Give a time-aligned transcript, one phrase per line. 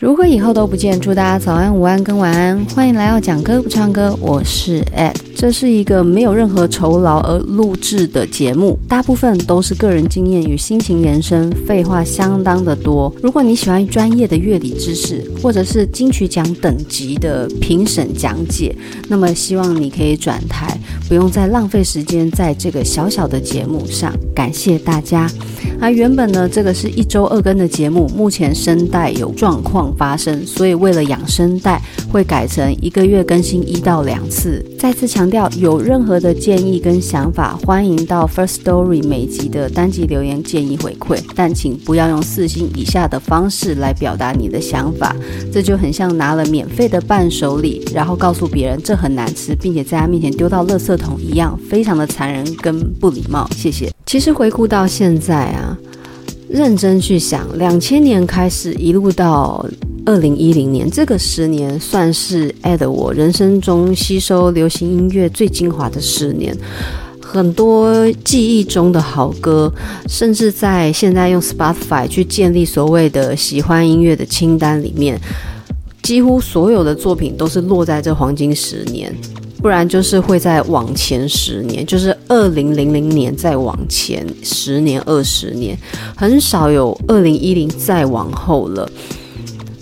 [0.00, 2.62] 如果以后都不见，祝大家早安、午安跟晚安。
[2.74, 5.14] 欢迎来到讲歌不唱歌，我是 Ed。
[5.34, 13.14] 这是一个没有任何酬劳而录制的节目，大部分都是个人经验与心情延伸，废话相当的多。
[13.22, 18.74] 如果你喜欢专业的乐理知识，或者是金曲奖等级的评审讲解，
[19.08, 24.14] 那么希望你可以转台，不用再浪费时间在这个小小的节目上。
[24.34, 25.30] 感谢大家。
[25.84, 31.78] 啊，原本呢，这个是一周二更的节目，目前声带有状况发生，所以为了养声带，
[32.10, 34.64] 会改成一个月更新一到两次。
[34.84, 45.16] 再次强调，有任何的建议跟想法，欢迎到 First Story 每集的单集留言建议回馈，但请不要用四星以下的方式来表达你的想法，
[45.50, 53.48] 这就很像拿了免费的伴手礼，然后告诉别人这很难吃，并且在他面前丢到垃圾桶一样，非常的残忍跟不礼貌。
[53.56, 53.90] 谢谢。
[54.04, 55.74] 其实回顾到现在啊，
[56.46, 59.66] 认真去想，两千年开始一路到
[60.06, 66.54] 二零一零年，这个十年算是 Ed 我人生中吸收流行音乐最精华的十年。
[67.20, 69.72] 很多记忆中的好歌，
[70.06, 75.18] 甚至在现在用 Spotify 去建立所谓的喜欢音乐的清单里面，
[76.02, 79.12] 几乎所有的作品都是落在这黄金十年。
[79.62, 85.76] 不然就是会在往前十年，就是二零零零年再往前十年、二十年，
[86.14, 88.86] 很少有二零一零再往后了。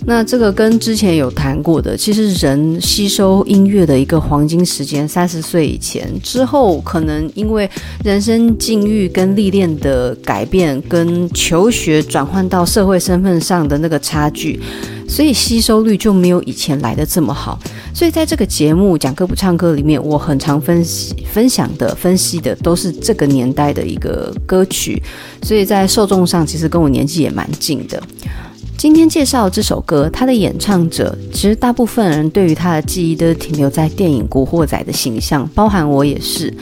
[0.05, 7.69] 那这个跟之前有谈过的，其实人吸收音乐的一个黄金时间，三十岁以前之后，可能因为
[8.03, 14.59] 人生境遇跟历练的改变，跟求学转换到社会身份上的那个差距，
[15.07, 17.57] 所以吸收率就没有以前来的这么好。
[17.95, 25.01] 所以在这个节目讲歌不唱歌里面，我很常分析、分享的、分析的都是这个年代的一个歌曲，
[25.43, 28.01] 所以在受众上其实跟我年纪也蛮近的。
[28.83, 36.53] 今天介绍这首歌，它的演唱者其实大部分人对于他的记忆都停留在电影《古惑仔》的形象，包含我也是。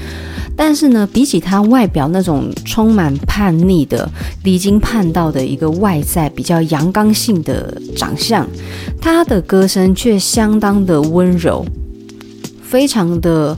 [0.55, 4.07] 但是呢，比起他外表那种充满叛逆的、
[4.43, 8.47] 离经叛道的一个外在，比较阳刚性的长相，
[9.01, 11.65] 他的歌声却相当的温柔，
[12.61, 13.57] 非常的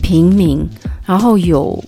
[0.00, 0.64] 平民，
[1.04, 1.82] 然后有。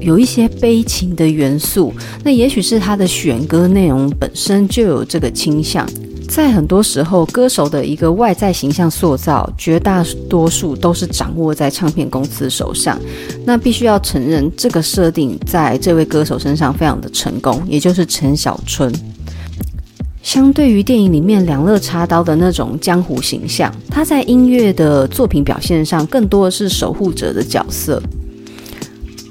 [0.00, 1.92] 有一些悲情的元素，
[2.24, 5.88] 那也许是他的选歌内容本身就有这个倾向。
[6.28, 12.98] 在很多时候，歌手的一个外在形象塑造，绝大多数都是掌握在唱片公司手上。
[13.44, 18.92] 那必须要承认，这个设定在这位歌手身上非常的成功，也就是陈小春。
[20.20, 28.02] 相对于电影里面两肋插刀的那种江湖形象，他在音乐的作品表现上，更多的是守护者的角色。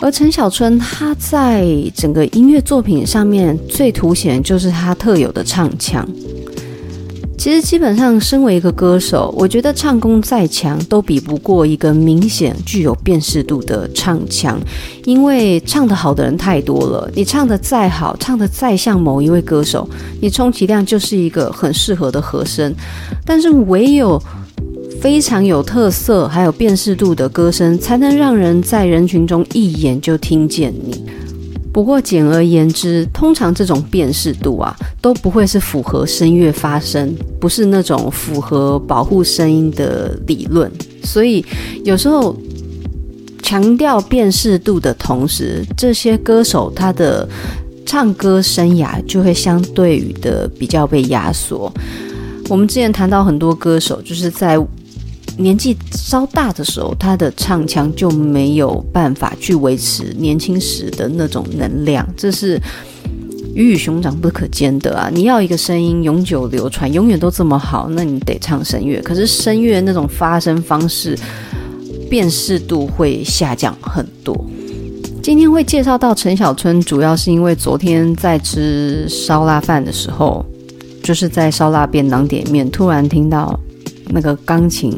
[0.05, 6.07] 而陈小春，他在整个音乐作品上面最凸显就是他特有的唱腔。
[7.39, 14.59] 其实基本上，身为一个歌手，我觉得唱功再强都比不过一个明显具有辨识度的唱腔，
[15.05, 17.09] 因为唱得好的人太多了。
[17.15, 19.89] 你唱得再好，唱得再像某一位歌手，
[20.21, 22.71] 你充其量就是一个很适合的和声。
[23.25, 24.21] 但是唯有
[25.01, 31.06] 非常有特色，还有辨识度的歌声，才能让人在人群中一眼就听见你。
[31.72, 40.72] 不过简而言之，通常这种辨识度啊，都不会是符合声乐发声，不是那种符合保护声音的理论。
[41.03, 41.45] 所以
[41.83, 42.35] 有时候
[43.44, 47.27] 强调辨识度的同时，这些歌手他的
[47.85, 51.72] 唱歌生涯就会相对于的比较被压缩。
[52.47, 54.57] 我们之前谈到很多歌手，就是在
[55.38, 62.59] 年纪稍大的时候，他的唱腔就没有办法去维持年轻时的那种能量，这是
[63.53, 65.09] 鱼与熊掌不可兼得啊！
[65.13, 69.01] 你要一个声音永久流传，永远都这么好，那你得唱声乐。
[69.01, 71.18] 可是声乐那种发声方式，
[72.09, 74.33] 辨识度会下降很多。
[75.21, 80.45] 今天会介绍到陈小春，主要是因为昨天在吃烧腊饭的时候，
[81.04, 83.59] 就是在烧腊便当店面，突然听到
[84.09, 84.95] 那个钢琴。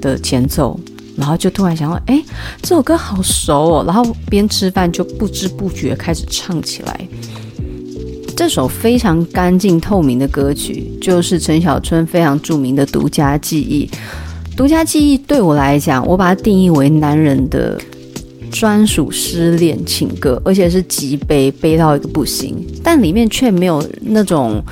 [0.00, 0.78] 的前奏，
[1.16, 2.22] 然后就突然想到，哎，
[2.62, 7.00] 这首歌好熟哦，然后边吃饭就不知不觉开始唱起来。
[8.36, 13.84] 这首非常干净透明的歌曲，就是陈小春非常著名的《独家记忆》。
[14.56, 17.80] 《独家记忆》对我来讲，我把它定义为男人的
[18.52, 24.62] 专属失恋情歌，而且是极悲，悲到一个不行，但里面却没有那种，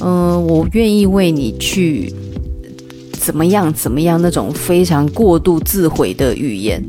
[0.00, 2.10] 嗯、我愿意为你去。
[3.24, 3.72] 怎么样？
[3.72, 4.20] 怎么样？
[4.20, 6.84] 那种非常过度自毁的语言，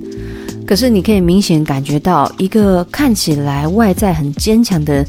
[0.65, 5.07] 可是你可以明显感觉到，一个看起来外在很坚强的人，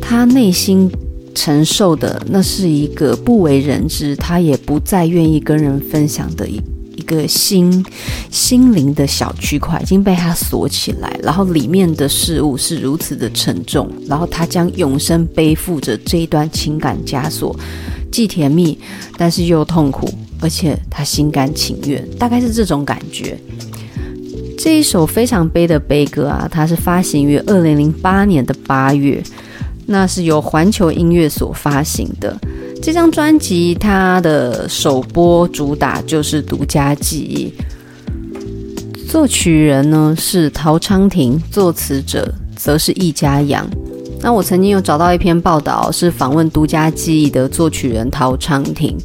[0.00, 0.90] 他内心
[1.36, 6.60] 承受的，那是一个不为人知，他也不再愿意跟人分享的一
[6.96, 7.84] 一个心
[8.30, 11.18] 心灵的小区块，已经被他锁起来。
[11.22, 17.56] 然后里面的事物是如此的沉重，然后他将永生背负着这一段情感枷锁，
[18.12, 18.76] 既甜蜜，
[19.16, 23.38] 但是又痛苦，而且他心甘情愿，大概是这种感觉。
[24.58, 29.22] 这一首非常悲的悲歌啊，它是发行于二零零八年的八月，
[29.86, 32.38] 那是由环球音乐所发行的。
[32.82, 37.52] 这张专辑它的首播主打就是《独家记忆》，
[39.10, 43.66] 作曲人呢是陶昌廷，作词者则是易家扬。
[44.20, 48.98] 那我曾经有找到一篇报道，是访问《独家记忆》的作曲人陶昌廷。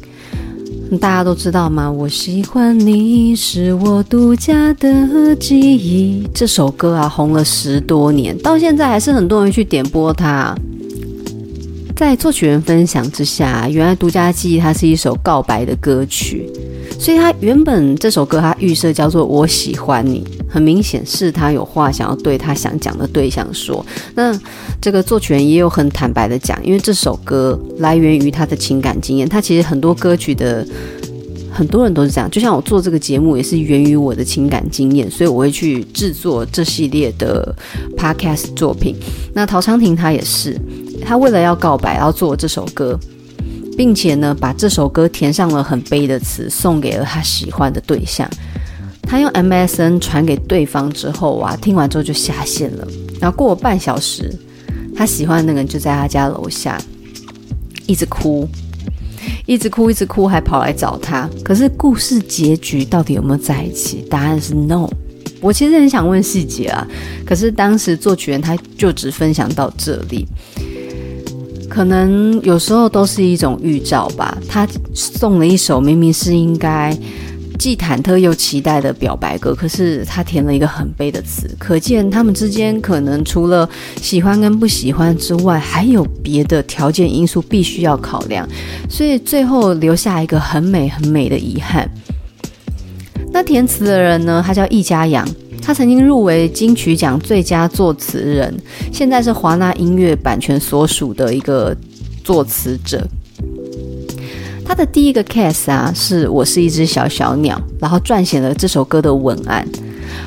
[1.00, 1.90] 大家都知道吗？
[1.90, 6.22] 我喜欢你是我独家的记忆。
[6.32, 10.54] 这首歌啊，红了十多年，到现在还是很多人去点播它。
[11.96, 16.48] 在作曲人分享之下，原来独家记忆它是一首告白的歌曲。
[17.00, 23.84] 所以它原本这首歌它预设叫做“我喜欢你”，很明显是他有话想要对他想讲的对象说。
[24.14, 24.38] 那
[24.80, 29.28] 这个作曲人也有很坦白的讲，因为这首歌来源于他的情感经验。
[29.28, 30.66] 他其实很多歌曲的
[31.52, 37.54] 很多人都是这样，就像我做这个节目也是源于我的情感经验，所以我会去制作这系列的
[37.96, 38.94] podcast 作品。
[39.34, 40.58] 那陶昌廷他也是，
[41.04, 42.98] 他为了要告白，要做这首歌。
[43.78, 48.26] 并且呢，把这首歌填上了很悲的词，送给了他喜欢的对象。
[49.06, 52.86] 他用 MSN 传给对方之后啊，听完之后就下线了。
[53.20, 54.34] 然后过了半小时，
[54.94, 56.76] 他喜欢的那个人就在他家楼下，
[57.86, 58.46] 一直哭，
[59.46, 61.30] 一直哭，一直哭，还跑来找他。
[61.44, 64.04] 可是故事结局到底有没有在一起？
[64.10, 64.88] 答案是 no。
[65.40, 66.86] 我其实很想问细节啊，
[67.24, 70.26] 可是当时作曲人他就只分享到这里。
[71.68, 74.36] 可能有时候都是一种预兆吧。
[74.48, 76.96] 他送了一首明明是应该
[77.58, 83.68] 既忐忑又期待的表白歌，可是他填了一个很悲的词，可见他们之间可能除了
[84.00, 88.48] 喜欢跟不喜欢之外，还有别的条件因素必须要考量，
[88.88, 91.90] 所以最后留下一个很美很美的遗憾。
[93.32, 94.42] 那填词的人呢？
[94.46, 95.26] 他叫易家扬。
[95.60, 98.56] 他曾经入围金曲奖最佳作词人，
[98.92, 101.76] 现在是华纳音乐版权所属的一个
[102.22, 103.04] 作词者。
[104.66, 109.64] 他的第一个 case 啊，是我是一只小小鸟，然后撰写了这首歌的文案。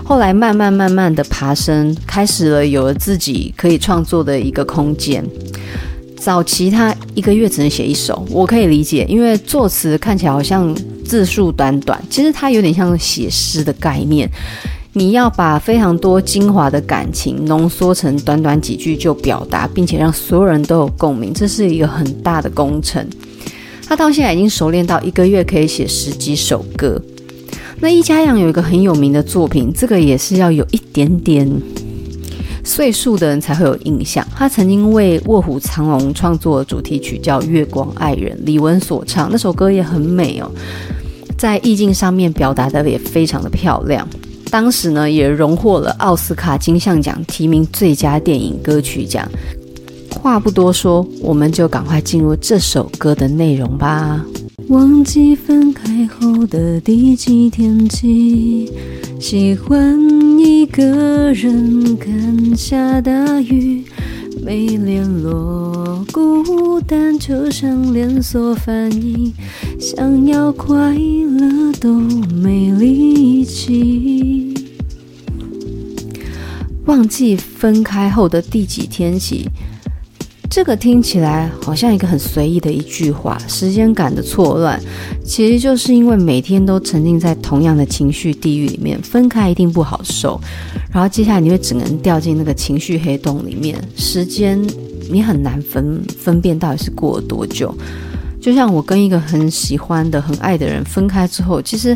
[0.04, 5.24] 后来慢慢慢慢的爬升，开始了有了自己可以创作的一个空间。
[6.16, 14.30] 早期他一个月只能写一首，我可以理解，因为作词看起来好像字数短短，其实他有点像写诗的概念。
[14.94, 23.06] 你要把非常多精华的感情浓缩成短短几句就表达，并且让所有人都有共鸣，这是一个很大的工程。
[23.90, 27.02] 他到现在已经熟练到一个月可以写十几首歌。
[27.80, 31.50] 那易家扬有一个很有名的作品，这个也是要有一点点
[32.64, 34.24] 岁数的人才会有印象。
[34.36, 40.52] 他曾经为《卧虎藏龙》创作主题曲叫《月光爱人》，李玟所唱，那首歌也很美哦，
[41.36, 44.08] 在意境上面表达的也非常的漂亮。
[44.52, 49.28] 当时呢，也荣获了奥斯卡金像奖提名最佳电影歌曲奖。
[50.20, 54.24] 话不多说，我们就赶快进入这首歌的内容吧。
[54.68, 58.70] 忘记分开后的第几天起，
[59.20, 59.98] 喜欢
[60.38, 63.84] 一个人看下大雨。
[64.42, 69.34] 没联络，孤单就像连锁反应，
[69.80, 71.94] 想要快乐都
[72.34, 74.54] 没力气。
[76.86, 79.48] 忘记分开后的第几天起。
[80.60, 84.78] 这个听起来好像一个很随意的一句话，时间感的错乱，
[85.24, 90.38] 其实就是因为每天都沉浸在同样的情绪地狱里面，分开一定不好受，
[90.92, 94.62] 然后接下来你会只能掉进那个情绪黑洞里面，时间
[95.10, 97.74] 你很难分分辨到底是过了多久。
[98.42, 101.96] 就像我跟一个很喜欢的、很爱的人分开之后，其实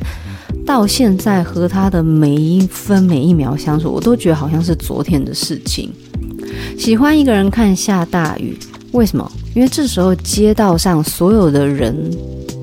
[0.65, 5.91] 到现在和他的每一分每一秒相处，我都觉得好像是昨天的事情。
[6.77, 8.57] 喜欢一个人看下大雨，
[8.91, 9.31] 为什么？
[9.55, 11.95] 因为这时候街道上所有的人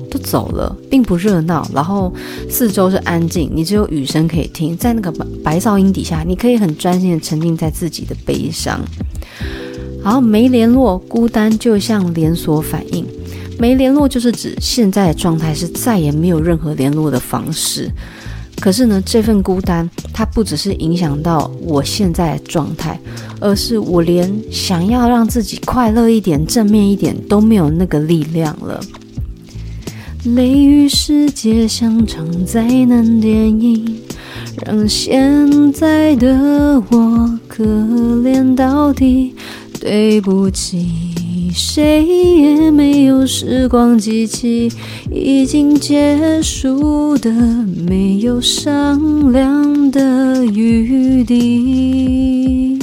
[0.09, 2.13] 都走了，并不热闹，然后
[2.49, 4.75] 四周是安静，你只有雨声可以听。
[4.75, 5.11] 在那个
[5.43, 8.79] 白噪音底下，你可以很专心的沉浸在自己的悲伤。
[10.03, 13.05] 然后没联络，孤单就像连锁反应。
[13.59, 17.89] 没联络就是指现在的状态是再也没有任何联络的方式。
[18.61, 22.97] 可是呢，这份孤单，它不只是影响到我现在的状态，
[23.39, 28.79] 而是我连想要让自己快乐一点、正面一点都没有那个力量了。
[30.23, 33.97] 雷雨世界像场灾难电影，
[34.63, 39.33] 让现在的我可怜到底。
[39.79, 41.10] 对不起。
[41.53, 44.71] 谁也没有时光机器，
[45.11, 52.79] 已经结束的没有商量的余地。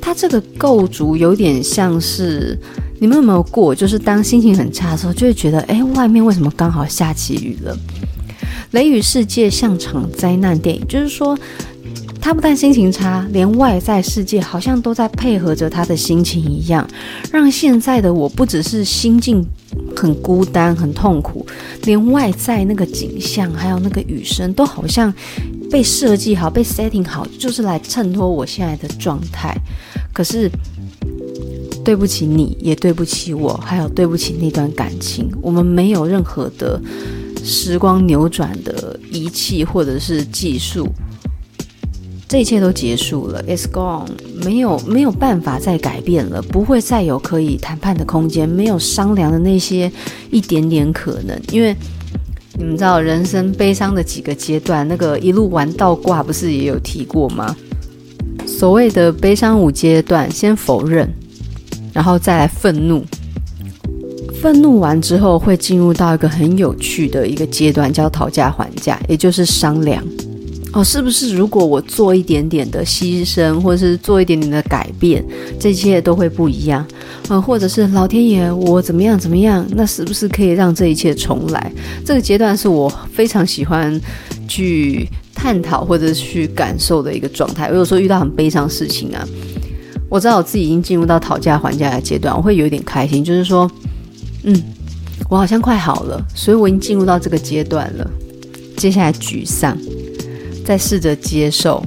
[0.00, 2.58] 它这个构筑有点像是
[2.98, 3.74] 你们有没有过？
[3.74, 7.76] 就是当心情很差的时候，就会觉得，哎，外面为什么刚好下起雨了？
[8.72, 11.38] 雷雨世界像场灾难电影，就是说。
[12.28, 16.86] 他不但心情差，连外在世界好像都在配合着他的心情一样，
[17.32, 19.42] 让现在的我不只是心境
[19.96, 21.46] 很孤单、很痛苦，
[21.84, 25.10] 连外在那个景象，还有那个雨声，都好像
[25.70, 29.56] 被设计好、被 setting 好，就是来衬托我现在的状态。
[30.12, 30.50] 可是，
[31.82, 36.78] 对不起你，也对不起我，还有对不起那段感情，我们没有任何的
[37.42, 40.86] 时光扭转的仪器或者是技术。
[42.28, 44.06] 这一切都结束了，It's gone，
[44.44, 49.90] 没有没有办法再改变了，不会再有可以谈判的空间，没有商量的那些
[50.30, 51.74] 一点点可能，因为
[52.58, 57.56] 你们知道人生悲伤的几个阶段，那个一路玩倒挂不是也有提过吗？
[58.46, 61.08] 所谓的悲伤五阶段，先否认，
[61.94, 63.02] 然后再来愤怒，
[64.42, 70.04] 愤怒完之后会进入到一个很有趣的一个阶段，叫讨价还价，也就是商量。
[70.72, 75.24] 哦，是不是如果我做一点点的牺牲，或者是做一点点的改变，
[75.58, 76.86] 这一切都会不一样？
[77.30, 79.66] 嗯，或者是老天爷，我怎么样怎么样？
[79.70, 81.72] 那是不是可以让这一切重来？
[82.04, 83.98] 这个阶段是我非常喜欢
[84.46, 87.68] 去探讨或者去感受的一个状态。
[87.68, 89.26] 我有时候遇到很悲伤的事情啊，
[90.10, 93.68] 我知道我自己已经进入到讨价还价的阶段，我会有一点开心，就是说，
[94.44, 94.54] 嗯，
[95.30, 98.08] 我好像快好了，所以我已经进入到这个阶段了。
[98.76, 99.76] 接下来沮丧。
[100.68, 101.82] 再试着接受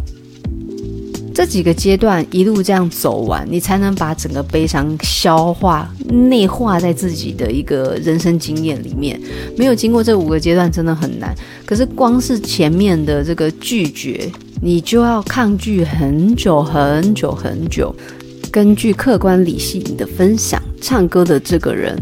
[1.36, 9.22] 这几个阶段，一路这样走完，你才能把整个悲伤消化、内化在自己的一个人生经验里面。
[9.56, 11.32] 没有经过这五个阶段，真的很难。
[11.64, 14.28] 可是光是前面的这个拒绝，
[14.64, 17.96] 你就要抗拒很久很久很久。
[18.52, 21.96] 根据客观理性的分享，唱歌的这个人，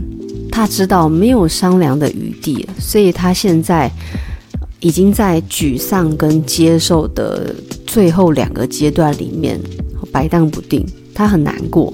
[0.49, 3.91] 他知道没有商量的余地，所以他现在。
[4.79, 7.53] 已经在沮丧跟接受的
[7.85, 9.59] 最后两个阶段里面
[10.11, 11.93] 摆荡不定，他很难过，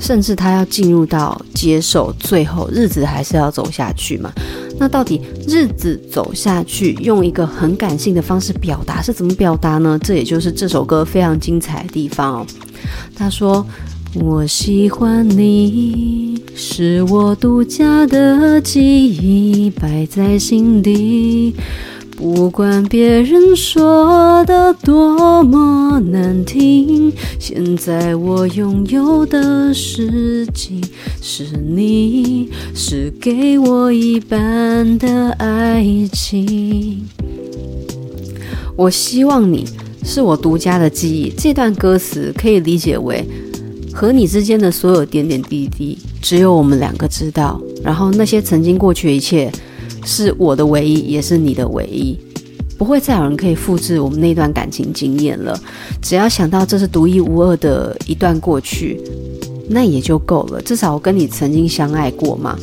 [0.00, 4.32] 甚至他要进入到接受，最后日子还是要走下去嘛？
[4.78, 9.98] 那到底日子走下去，用一个很感性的方式表达是怎么表达呢？
[10.02, 12.46] 这也就是这首歌非常精彩的地方哦。
[13.14, 13.66] 他说
[14.20, 21.54] ：“我喜欢你，是我独家的记忆，摆在心底。”
[22.16, 30.82] 不管别人说的多么难听，现在我拥有的事情
[31.20, 37.06] 是你，是给我一半的爱情。
[38.74, 39.66] 我希望你
[40.02, 41.30] 是我独家的记忆。
[41.36, 43.22] 这段歌词可以理解为
[43.92, 47.60] 和你之间的所有点点滴滴，只有我们两个知道。
[47.84, 49.52] 然后那些曾经过去的一切。
[50.06, 52.16] 是我的唯一，也是你的唯一，
[52.78, 55.58] 不会再有人可以复制我们那段感情经验了。
[56.00, 59.00] 只要想到这是独一无二的一段过去，
[59.68, 60.62] 那也就够了。
[60.62, 62.56] 至少我跟你曾经相爱过嘛，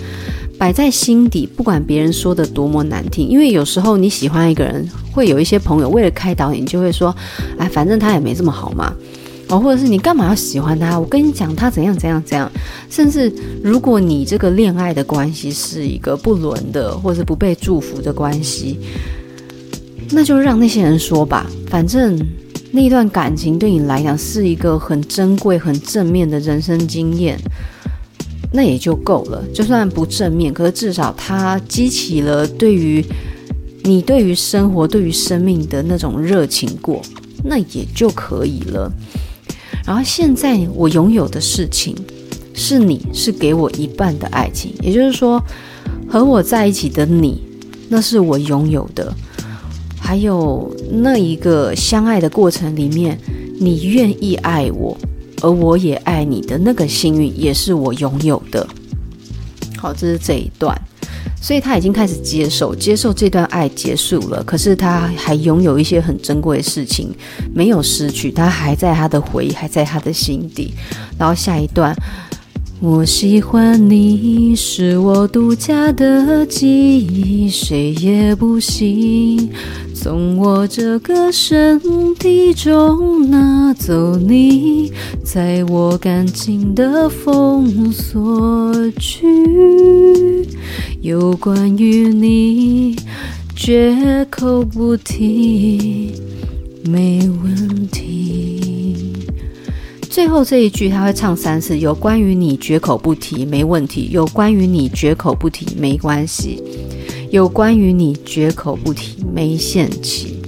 [0.57, 3.27] 摆在心底，不管别人说的多么难听。
[3.27, 7.13] 因为有时候你喜欢一个人，会有一些朋友为了开导你，就会说
[7.59, 8.93] ：“哎，反正他也没这么好嘛。”
[9.53, 10.99] 哦，或者是你干嘛要喜欢他？
[10.99, 12.51] 我跟你讲，他怎样怎样怎样。
[12.89, 13.31] 甚至
[13.63, 18.79] 如果你这个恋爱的关系是一个不伦的，或者是不被祝福的关系，
[20.09, 21.45] 那就让那些人说吧。
[21.67, 22.19] 反正
[22.71, 27.39] 那一段感情对你来讲是一个很珍贵、很正面的人生经验，
[28.51, 29.43] 那也就够了。
[29.53, 33.05] 就算不正面，可是至少它激起了对于
[33.83, 36.99] 你对于生活、对于生命的那种热情过，
[37.43, 38.91] 那也就可以了。
[39.85, 41.95] 然后现在我拥有的事情，
[42.53, 45.43] 是你是给我一半的爱情，也就是说，
[46.07, 47.41] 和我在一起的你，
[47.89, 49.13] 那是我拥有的。
[49.99, 53.17] 还有那一个相爱的过程里面，
[53.59, 54.97] 你愿意爱我，
[55.41, 58.67] 而我也爱你的那个幸运，也是我拥有的。
[59.77, 60.79] 好，这是这一段。
[61.43, 67.13] 所以他已经开始接受，接受这段爱结束了，可是他还拥有一些很珍贵的事情
[67.53, 70.73] 没有失去，他还在他的回忆，还在他的心底。
[71.19, 71.93] 然后下一段，
[72.85, 79.49] 我喜欢你是我独家的记忆，谁也不行
[79.95, 81.79] 从我这个身
[82.15, 84.91] 体中拿走你，
[85.23, 89.25] 在我感情的封锁区。
[90.99, 92.97] 有关于你，
[93.55, 96.11] 绝口不提，
[96.83, 98.72] 没问题。
[100.13, 101.79] 最后这一句他会唱三次。
[101.79, 104.09] 有关于你，绝口不提，没问题。
[104.11, 106.61] 有关于你，绝口不提，没关系。
[107.31, 110.39] 有关于你，绝口不提，没限期。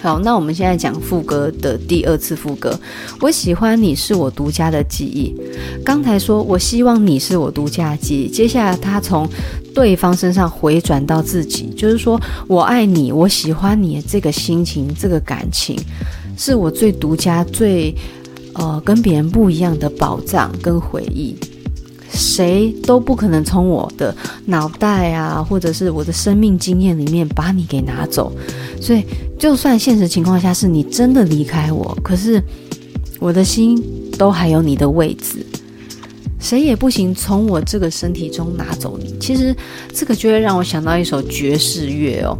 [0.00, 2.78] 好，那我们现在讲副歌的第二次副歌。
[3.20, 5.34] 我喜欢你是我独家的记忆。
[5.84, 9.28] 刚才说我希望你是我独家记忆，接下来他从
[9.74, 15.76] 对方身上回转到自己，就是说我爱你，我喜欢你这个心情，这个感情，
[16.36, 17.92] 是我最独家、最
[18.54, 21.36] 呃跟别人不一样的宝藏跟回忆。
[22.12, 24.14] 谁都不可能从我的
[24.44, 28.32] 脑袋啊，或者是我的生命经验里面把你给拿走。
[28.80, 29.04] 所以，
[29.38, 32.42] 就算现实情况下是你真的离开我，可是
[33.20, 33.80] 我的心
[34.18, 35.46] 都还有你的位置，
[36.40, 39.14] 谁也不行从我这个身体中拿走你。
[39.20, 39.54] 其实，
[39.94, 42.36] 这个就会让我想到一首爵士乐哦。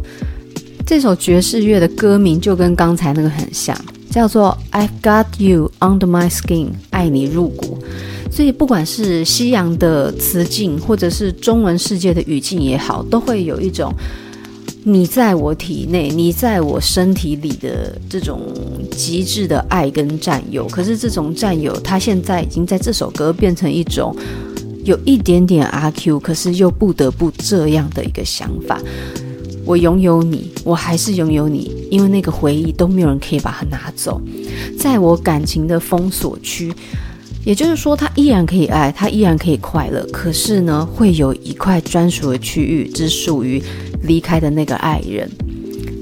[0.85, 3.73] 这首爵士乐的歌名就跟刚才那个很像，
[4.11, 7.79] 叫做《I've Got You Under My Skin》，爱你入骨。
[8.29, 13.93] 所以，不管是西洋的词境，或者是中文世界的语境也好，都会有一种。
[14.83, 18.39] 你在我体内，你在我身体里的这种
[18.89, 24.15] 极致的爱跟占有，可是这种占有，它现在已经在这首歌变成一种
[24.83, 28.81] 有一点点阿 Q，可是又不得不这样的一个想法。
[29.71, 34.21] 我拥有你，我还是拥有你，因为那个回忆都没有人可以把它拿走，
[34.77, 36.73] 在我感情的封锁区。
[37.45, 43.63] 也就是说，他依然可以爱，他依然可以快乐，可是呢，会有一块专属的区域，只属于
[44.03, 45.31] 离开的那个爱人。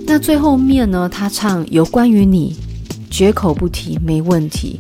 [0.07, 2.55] 那最后面呢，他唱有关于你，
[3.11, 4.79] 绝口不提，没问题；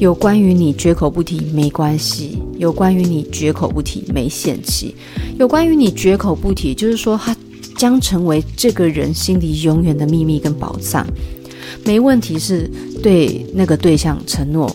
[0.00, 4.92] 有关于你，绝口不提，没关系；有关于你，绝口不提，没限期；
[5.38, 7.34] 有关于你，绝口不提，就是说，他
[7.78, 11.06] 将成为这个人心里永远的秘密跟宝藏。
[11.84, 12.68] 没问题，是
[13.02, 14.74] 对那个对象承诺。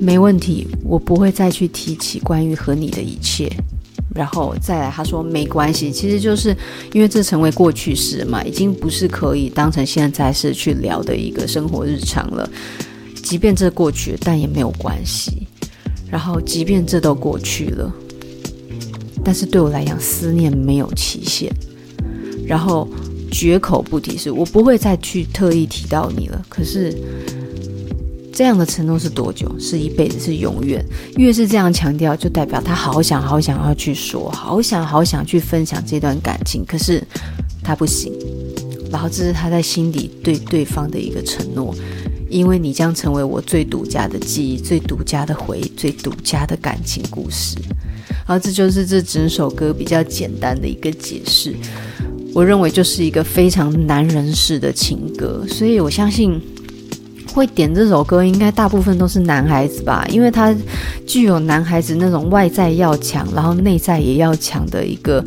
[0.00, 3.50] 没问题，我不会再去提起关于和你的一切。
[4.14, 6.56] 然后再来，他说没关系，其实就是
[6.92, 12.48] 因为这成为过去式嘛，已经不是可以当成现在是去聊的一个生活日常了。
[13.22, 15.46] 即便这过去，但也没有关系。
[16.10, 17.92] 然后，即便这都过去了，
[19.22, 21.52] 但是对我来讲，思念没有期限。
[22.48, 22.88] 然后，
[23.30, 26.44] 绝口不提，是我不会再去特意提到你了。
[26.48, 26.96] 可是。
[28.30, 29.52] 这样的承诺是多久？
[29.58, 30.80] 是一辈子，是永远。
[31.16, 37.02] 越是这样强调，就代表他好想好想要去说，好想好想去分享这段感情，可是
[37.64, 38.12] 他不行。
[38.92, 41.74] 然后这是他在心底对对方的一个承诺，
[42.30, 47.56] 因为你将成为我最独家的记忆、最独家的回忆、最独家的感情故事。
[48.08, 51.56] 然后这就是这整首歌比较简单的一个解释。
[52.38, 56.40] 我认为就是一个非常男人式的情歌，所以我相信。
[57.34, 60.52] 会点这首歌，应该大部分都是男孩子吧，因为他
[61.06, 65.24] 具有男孩子那种外在要强，然后内在也要强的一个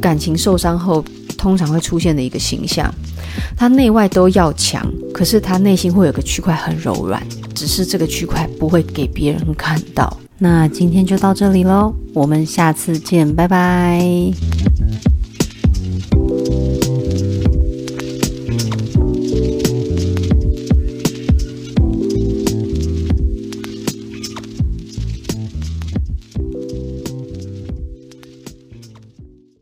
[0.00, 1.04] 感情受伤后
[1.36, 2.94] 通常会出现的一个形象。
[3.56, 7.22] 他内外都要强，可是他内心会有个区块很柔软，
[7.54, 10.16] 只是这个区块不会给别人看到。
[10.38, 14.32] 那今天就到这里喽，我们下次见，拜拜。